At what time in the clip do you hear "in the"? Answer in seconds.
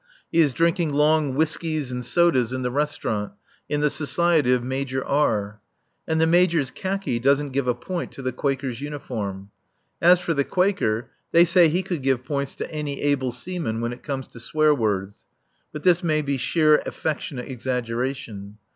2.51-2.71, 3.69-3.89